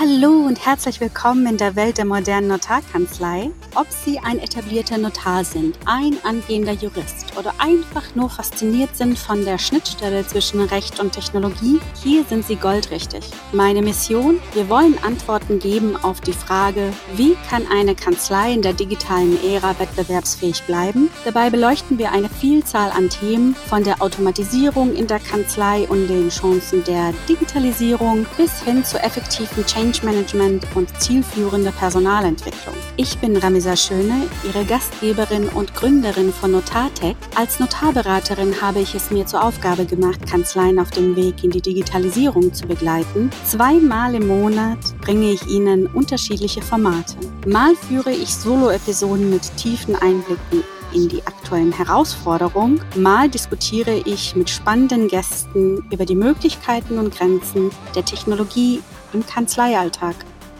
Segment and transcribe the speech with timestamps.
[0.00, 3.50] Hallo und herzlich willkommen in der Welt der modernen Notarkanzlei.
[3.76, 9.44] Ob Sie ein etablierter Notar sind, ein angehender Jurist oder einfach nur fasziniert sind von
[9.44, 13.30] der Schnittstelle zwischen Recht und Technologie, hier sind Sie goldrichtig.
[13.52, 14.40] Meine Mission?
[14.54, 19.78] Wir wollen Antworten geben auf die Frage, wie kann eine Kanzlei in der digitalen Ära
[19.78, 21.08] wettbewerbsfähig bleiben?
[21.24, 26.30] Dabei beleuchten wir eine Vielzahl an Themen von der Automatisierung in der Kanzlei und den
[26.30, 32.74] Chancen der Digitalisierung bis hin zu effektiven Change Management und zielführende Personalentwicklung.
[32.96, 37.14] Ich bin Ramisa Schöne, Ihre Gastgeberin und Gründerin von Notartech.
[37.34, 41.60] Als Notarberaterin habe ich es mir zur Aufgabe gemacht, Kanzleien auf dem Weg in die
[41.60, 43.28] Digitalisierung zu begleiten.
[43.44, 47.16] Zweimal im Monat bringe ich Ihnen unterschiedliche Formate.
[47.46, 52.80] Mal führe ich Solo-Episoden mit tiefen Einblicken in die aktuellen Herausforderungen.
[52.96, 58.80] Mal diskutiere ich mit spannenden Gästen über die Möglichkeiten und Grenzen der Technologie
[59.12, 60.14] im Kanzleialltag.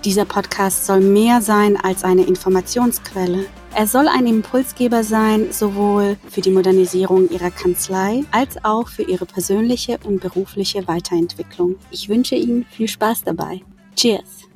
[0.04, 3.44] Dieser Podcast soll mehr sein als eine Informationsquelle.
[3.74, 9.26] Er soll ein Impulsgeber sein, sowohl für die Modernisierung Ihrer Kanzlei als auch für Ihre
[9.26, 11.76] persönliche und berufliche Weiterentwicklung.
[11.90, 13.60] Ich wünsche Ihnen viel Spaß dabei.
[13.94, 14.49] Cheers!